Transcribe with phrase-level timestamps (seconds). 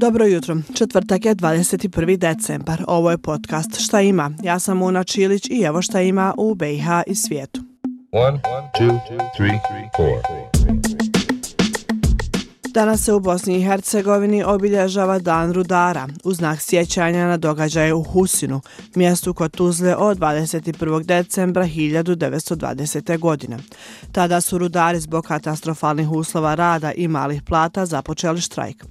[0.00, 0.56] Dobro jutro.
[0.74, 2.16] Četvrtak je 21.
[2.16, 2.84] decembar.
[2.86, 4.30] Ovo je podcast Šta ima?
[4.42, 7.60] Ja sam Una Čilić i evo šta ima u BiH i svijetu.
[8.12, 8.38] 1,
[8.80, 8.98] 2,
[9.38, 9.58] 3,
[9.98, 10.60] 4.
[12.74, 18.02] Danas se u Bosni i Hercegovini obilježava Dan rudara, u znak sjećanja na događaje u
[18.02, 18.60] Husinu,
[18.94, 21.04] mjestu kod Tuzle od 21.
[21.04, 23.18] decembra 1920.
[23.18, 23.56] godine.
[24.12, 28.84] Tada su rudari zbog katastrofalnih uslova rada i malih plata započeli štrajk.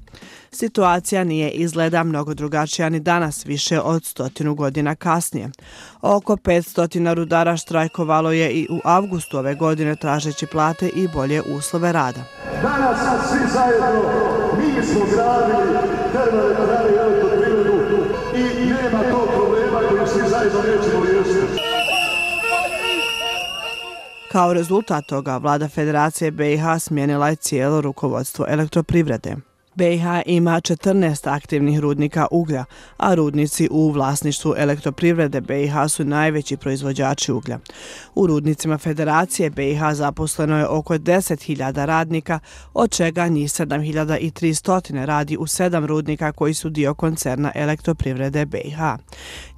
[0.52, 5.50] Situacija nije izgleda mnogo drugačija ni danas, više od stotinu godina kasnije.
[6.02, 11.92] Oko 500 rudara štrajkovalo je i u avgustu ove godine tražeći plate i bolje uslove
[11.92, 12.24] rada.
[12.62, 14.02] Danas svi zajedno,
[14.58, 15.78] mi smo gradili
[16.14, 17.80] termoelektrane i elektroprivredu
[18.36, 21.70] i nema tog problema koji svi zajedno nećemo riješiti.
[24.32, 29.49] Kao rezultat toga, vlada Federacije BiH smijenila je cijelo rukovodstvo elektroprivrede.
[29.80, 32.66] BiH ima 14 aktivnih rudnika uglja,
[32.98, 37.60] a rudnici u vlasništvu elektroprivrede BiH su najveći proizvođači uglja.
[38.16, 42.40] U rudnicima Federacije BiH zaposleno je oko 10.000 radnika,
[42.74, 48.80] od čega njih 7.300 radi u sedam rudnika koji su dio koncerna elektroprivrede BiH.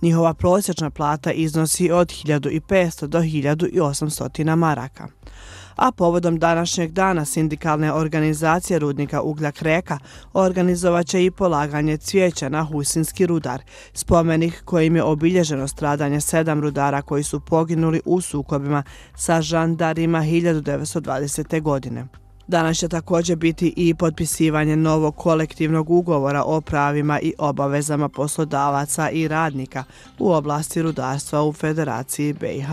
[0.01, 5.07] Njihova prosječna plata iznosi od 1.500 do 1.800 maraka
[5.81, 9.97] a povodom današnjeg dana sindikalne organizacije rudnika Uglja Kreka
[10.33, 13.61] organizovaće i polaganje cvijeća na Husinski rudar,
[13.93, 18.83] spomenik kojim je obilježeno stradanje sedam rudara koji su poginuli u sukobima
[19.15, 21.61] sa žandarima 1920.
[21.61, 22.07] godine.
[22.47, 29.27] Danas će također biti i potpisivanje novog kolektivnog ugovora o pravima i obavezama poslodavaca i
[29.27, 29.83] radnika
[30.19, 32.71] u oblasti rudarstva u Federaciji BiH.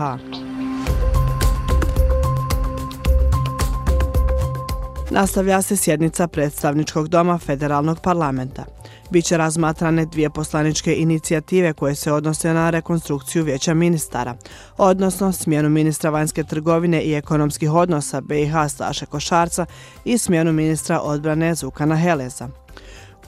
[5.11, 8.65] Nastavlja se sjednica predstavničkog doma federalnog parlamenta.
[9.09, 14.35] Biće razmatrane dvije poslaničke inicijative koje se odnose na rekonstrukciju vijeća ministara,
[14.77, 19.65] odnosno smjenu ministra vanjske trgovine i ekonomskih odnosa BiH Staše Košarca
[20.05, 22.49] i smjenu ministra odbrane Zukana Heleza.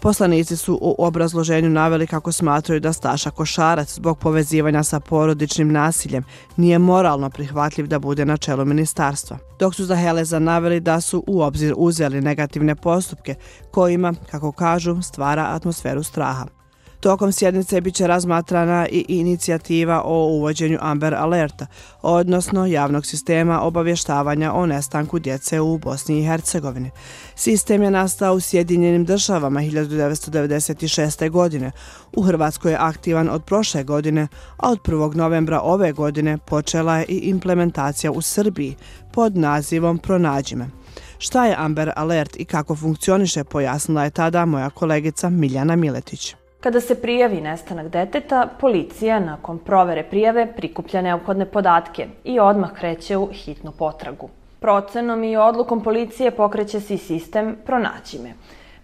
[0.02, 6.24] Poslanici su u obrazloženju naveli kako smatraju da Staša Košarac zbog povezivanja sa porodičnim nasiljem
[6.58, 9.38] nije moralno prihvatljiv da bude na čelu ministarstva.
[9.60, 13.36] Dok su za Heleza naveli da su u obzir uzeli negativne postupke
[13.72, 16.61] kojima, kako kažu, stvara atmosferu straha.
[17.02, 21.66] Tokom sjednice biće razmatrana i inicijativa o uvođenju Amber Alerta,
[22.02, 26.92] odnosno javnog sistema obavještavanja o nestanku djece u Bosni i Hercegovini.
[27.36, 31.30] Sistem je nastao u Sjedinjenim državama 1996.
[31.30, 31.72] godine.
[32.14, 35.16] U Hrvatskoj je aktivan od prošle godine, a od 1.
[35.16, 38.76] novembra ove godine počela je i implementacija u Srbiji
[39.14, 40.70] pod nazivom Pronađime.
[41.18, 46.36] Šta je Amber Alert i kako funkcioniše pojasnila je tada moja kolegica Miljana Miletić.
[46.62, 53.18] Kada se prijavi nestanak deteta, policija nakon provere prijave prikuplja neophodne podatke i odmah kreće
[53.18, 54.30] u hitnu potragu.
[54.60, 58.34] Procenom i odlukom policije pokreće se i sistem Pronaći me.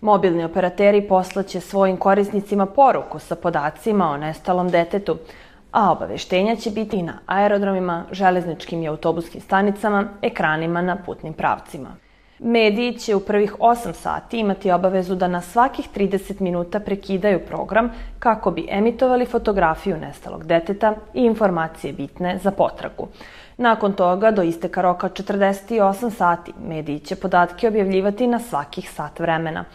[0.01, 5.17] Mobilni operateri poslaće svojim korisnicima poruku sa podacima o nestalom detetu,
[5.71, 12.06] a obaveštenja će biti na aerodromima, železničkim i autobuskim stanicama, ekranima na putnim pravcima.
[12.39, 17.91] Mediji će u prvih 8 sati imati obavezu da na svakih 30 minuta prekidaju program
[18.19, 23.07] kako bi emitovali fotografiju nestalog deteta i informacije bitne za potragu.
[23.57, 29.65] Nakon toga, do isteka roka 48 sati, mediji će podatke objavljivati na svakih sat vremena.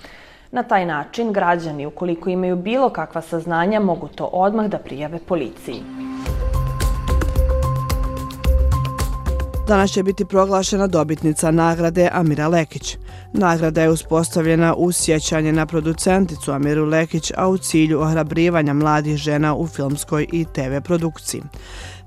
[0.51, 6.02] Na taj način, građani, ukoliko imaju bilo kakva saznanja, mogu to odmah da prijave policiji.
[9.67, 12.97] Danas će biti proglašena dobitnica nagrade Amira Lekić.
[13.33, 19.55] Nagrada je uspostavljena u sjećanje na producenticu Amiru Lekić, a u cilju ohrabrivanja mladih žena
[19.55, 21.43] u filmskoj i TV produkciji.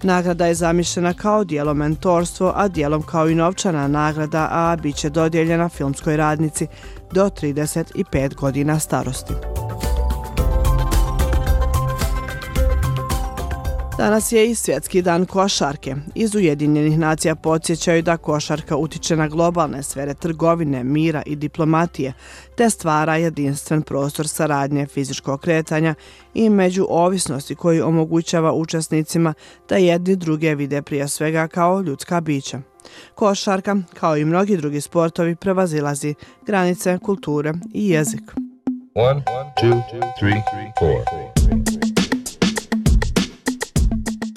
[0.04, 5.10] Nagrada je zamišljena kao dijelo mentorstvo, a dijelom kao i novčana nagrada, a bit će
[5.10, 6.68] dodijeljena filmskoj radnici
[7.12, 9.34] do 35 godina starosti.
[13.98, 15.96] Danas je i svjetski dan košarke.
[16.16, 22.14] Iz Ujedinjenih nacija podsjećaju da košarka utiče na globalne sfere trgovine, mira i diplomatije,
[22.58, 25.96] te stvara jedinstven prostor saradnje fizičkog kretanja
[26.34, 29.34] i međuovisnosti koji omogućava učesnicima
[29.70, 32.60] da jedni druge vide prije svega kao ljudska bića.
[33.16, 36.16] Košarka, kao i mnogi drugi sportovi, prevazilazi
[36.46, 38.32] granice, kulture i jezik.
[38.96, 39.24] One,
[39.62, 39.82] two,
[40.20, 40.42] three,
[40.80, 41.35] four.